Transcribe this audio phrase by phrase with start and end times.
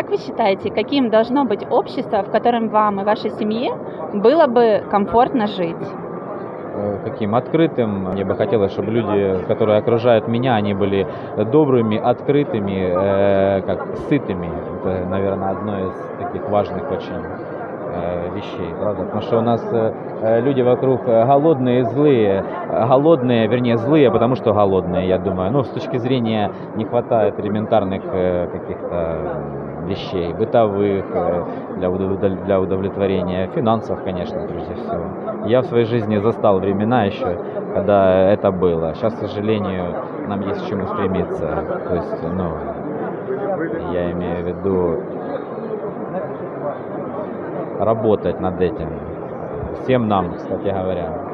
[0.00, 3.74] как вы считаете, каким должно быть общество, в котором вам и вашей семье
[4.14, 5.76] было бы комфортно жить?
[6.74, 8.04] Э, каким открытым.
[8.12, 11.06] Мне бы хотелось, чтобы люди, которые окружают меня, они были
[11.52, 14.50] добрыми, открытыми, э, как сытыми.
[14.78, 17.59] Это, наверное, одно из таких важных очень
[18.34, 19.04] вещей, правда?
[19.04, 24.52] Потому что у нас э, э люди вокруг голодные, злые, голодные, вернее злые, потому что
[24.52, 25.50] голодные, я думаю.
[25.50, 29.18] Ну, с точки зрения не хватает элементарных э, каких-то
[29.86, 31.44] вещей, бытовых, э,
[32.44, 35.46] для удовлетворения финансов, конечно, прежде всего.
[35.46, 37.38] Я в своей жизни застал времена еще,
[37.74, 38.94] когда это было.
[38.94, 39.94] Сейчас, к сожалению,
[40.28, 41.64] нам есть к чему стремиться.
[41.88, 42.50] То есть, ну,
[43.92, 45.19] я имею в виду
[47.84, 48.88] работать над этим.
[49.82, 51.30] Всем нам, кстати говоря.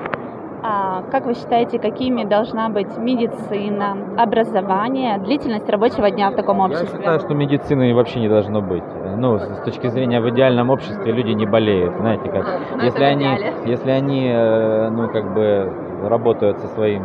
[0.69, 6.89] А как вы считаете, какими должна быть медицина, образование, длительность рабочего дня в таком обществе?
[6.91, 8.83] Я считаю, что медицины вообще не должно быть.
[9.17, 12.47] Ну, с точки зрения в идеальном обществе люди не болеют, знаете как.
[12.75, 13.29] Ну, если они,
[13.65, 15.73] если они, э, ну как бы
[16.03, 17.05] работают со своим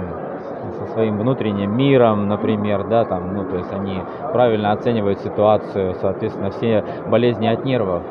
[0.72, 6.50] со своим внутренним миром, например, да, там, ну, то есть они правильно оценивают ситуацию, соответственно,
[6.52, 8.03] все болезни от нервов,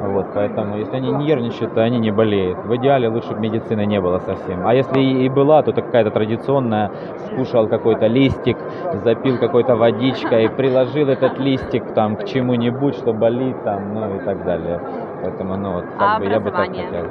[0.00, 2.58] вот, поэтому, если они нервничают, то они не болеют.
[2.64, 4.66] В идеале лучше бы медицины не было совсем.
[4.66, 6.90] А если и была, то какая-то традиционная,
[7.26, 8.58] скушал какой-то листик,
[9.04, 14.44] запил какой-то водичкой, приложил этот листик там к чему-нибудь, что болит там, ну и так
[14.44, 14.80] далее.
[15.22, 17.06] Поэтому, ну вот, как а бы я бы так хотел.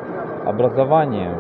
[0.46, 1.36] Образование,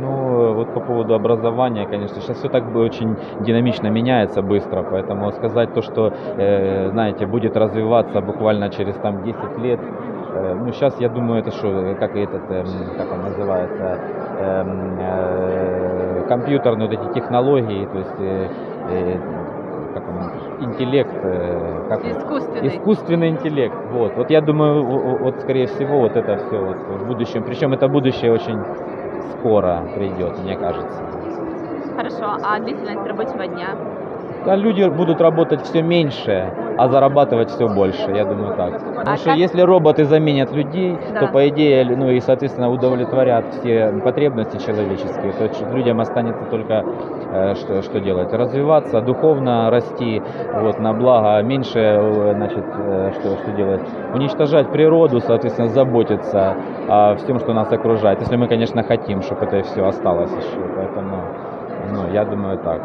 [0.00, 5.32] ну, вот по поводу образования, конечно, сейчас все так бы очень динамично меняется быстро, поэтому
[5.32, 9.80] сказать то, что, э, знаете, будет развиваться буквально через там 10 лет,
[10.32, 13.98] ну, сейчас я думаю, это что, как этот, эм, как он называется,
[14.38, 18.50] эм, э, компьютерные вот эти технологии, то есть э,
[19.94, 22.68] как он, интеллект, как искусственный.
[22.68, 23.74] искусственный интеллект.
[23.84, 27.88] Вот, вот я думаю, вот скорее всего вот это все вот в будущем, причем это
[27.88, 28.56] будущее очень
[29.30, 31.04] скоро придет, мне кажется.
[31.96, 33.76] Хорошо, а длительность рабочего дня?
[34.44, 38.72] Да, люди будут работать все меньше, а зарабатывать все больше, я думаю так.
[38.72, 39.36] Потому а что как...
[39.36, 41.20] если роботы заменят людей, да.
[41.20, 46.82] то по идее, ну и соответственно удовлетворят все потребности человеческие, то людям останется только
[47.32, 48.32] э, что, что делать?
[48.32, 50.22] Развиваться, духовно расти,
[50.54, 53.82] вот, на благо, меньше, э, значит, э, что, что делать?
[54.14, 56.56] Уничтожать природу, соответственно, заботиться
[56.88, 61.24] о всем, что нас окружает, если мы, конечно, хотим, чтобы это все осталось еще, поэтому,
[61.92, 62.80] ну, я думаю так.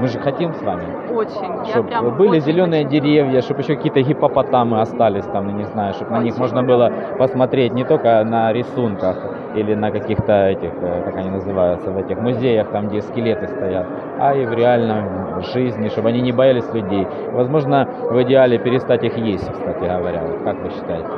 [0.00, 0.84] Мы же хотим с вами.
[1.12, 1.66] Очень.
[1.68, 3.00] Чтобы были очень зеленые хочу.
[3.00, 6.20] деревья, чтобы еще какие-то гипопотамы остались там, ну, не знаю, чтобы очень.
[6.20, 9.16] на них можно было посмотреть не только на рисунках
[9.54, 13.86] или на каких-то этих, э, как они называются, в этих музеях, там, где скелеты стоят,
[14.18, 17.06] а и в реальном жизни, чтобы они не боялись людей.
[17.32, 20.22] Возможно, в идеале перестать их есть, кстати говоря.
[20.44, 21.08] Как вы считаете?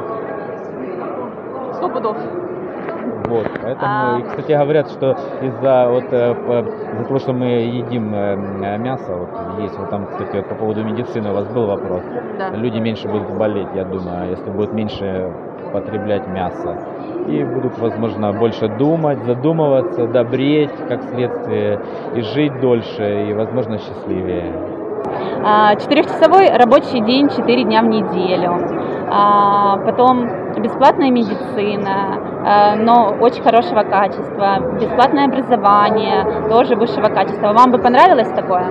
[1.75, 2.17] Сто пудов.
[3.29, 4.19] Вот, поэтому, а...
[4.19, 6.33] и, кстати, говорят, что из-за вот, э,
[6.93, 10.85] из-за того, что мы едим э, мясо, вот есть вот там, кстати, вот по поводу
[10.85, 12.03] медицины у вас был вопрос.
[12.39, 12.51] Да.
[12.51, 15.33] Люди меньше будут болеть, я думаю, если будут меньше
[15.73, 16.77] потреблять мясо.
[17.27, 21.81] И будут, возможно, больше думать, задумываться, добреть, как следствие,
[22.15, 24.53] и жить дольше, и, возможно, счастливее.
[25.45, 28.59] А, четырехчасовой рабочий день, четыре дня в неделю.
[29.11, 37.53] А, потом бесплатная медицина, а, но очень хорошего качества, бесплатное образование, тоже высшего качества.
[37.53, 38.67] Вам бы понравилось такое?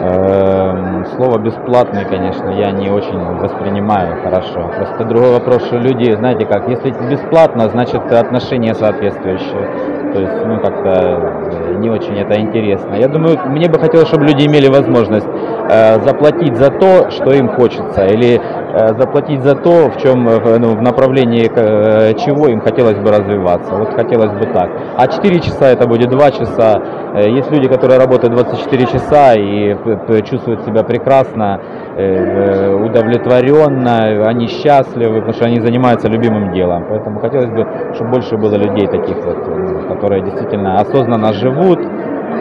[0.00, 4.70] Эм, слово бесплатный, конечно, я не очень воспринимаю хорошо.
[4.76, 9.98] Просто другой вопрос, что люди, знаете как, если бесплатно, значит отношения соответствующие.
[10.12, 12.94] То есть, ну, как-то э, не очень это интересно.
[12.94, 17.48] Я думаю, мне бы хотелось, чтобы люди имели возможность э, заплатить за то, что им
[17.48, 18.67] хочется, или э,
[18.98, 23.74] заплатить за то, в чем, э, ну, в направлении э, чего им хотелось бы развиваться.
[23.74, 24.70] Вот хотелось бы так.
[24.96, 26.80] А 4 часа это будет 2 часа.
[27.14, 29.74] Э, есть люди, которые работают 24 часа и
[30.22, 31.60] чувствуют себя прекрасно,
[31.96, 36.86] э, удовлетворенно, они счастливы, потому что они занимаются любимым делом.
[36.88, 41.80] Поэтому хотелось бы, чтобы больше было людей таких вот, которые действительно осознанно живут,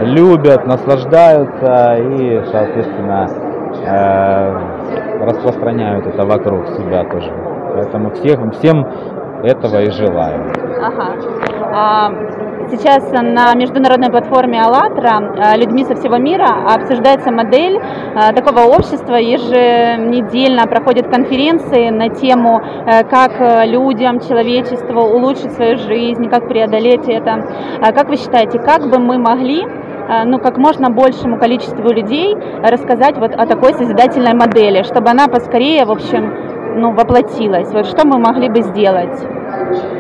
[0.01, 3.27] любят, наслаждаются и, соответственно,
[3.85, 4.76] э,
[5.37, 7.31] распространяют это вокруг себя тоже.
[7.73, 8.85] Поэтому всех, всем
[9.43, 10.51] этого и желаю.
[10.81, 11.15] Ага.
[11.73, 12.11] А,
[12.69, 17.77] сейчас на международной платформе АЛЛАТРА а, людьми со всего мира обсуждается модель
[18.15, 19.15] а, такого общества.
[19.15, 27.45] Еженедельно проходят конференции на тему, э, как людям, человечеству улучшить свою жизнь, как преодолеть это.
[27.93, 29.63] Как вы считаете, как бы мы могли
[30.25, 35.85] ну, как можно большему количеству людей рассказать вот о такой созидательной модели, чтобы она поскорее,
[35.85, 36.33] в общем,
[36.75, 37.71] ну, воплотилось?
[37.73, 39.17] Вот что мы могли бы сделать?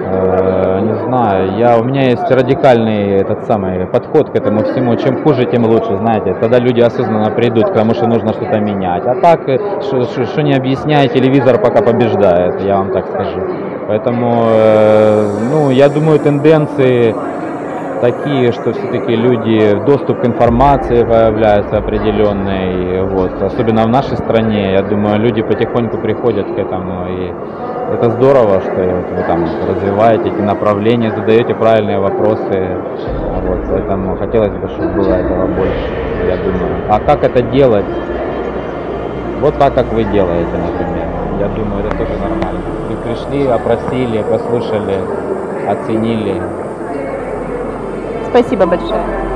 [0.09, 4.95] Э, Не знаю, я, у меня есть радикальный этот самый подход к этому всему.
[4.95, 6.33] Чем хуже, тем лучше, знаете.
[6.39, 9.03] Тогда люди осознанно придут к тому, что нужно что-то менять.
[9.05, 13.41] А так, э, что- не объясняй, телевизор пока побеждает, я вам так скажу.
[13.87, 17.15] Поэтому, э, ну, я думаю, тенденции
[18.01, 24.81] такие, что все-таки люди, доступ к информации появляется определенный, вот, особенно в нашей стране, я
[24.81, 27.33] думаю, люди потихоньку приходят к этому, и
[27.93, 32.77] это здорово, что вы там развиваете эти направления, задаете правильные вопросы,
[33.43, 35.89] вот, поэтому хотелось бы, чтобы было этого больше,
[36.27, 36.83] я думаю.
[36.89, 37.85] А как это делать?
[39.39, 41.07] Вот так, как вы делаете, например.
[41.39, 42.59] Я думаю, это тоже нормально.
[42.89, 44.97] Вы пришли, опросили, послушали,
[45.67, 46.41] оценили,
[48.29, 49.26] Спасибо большое.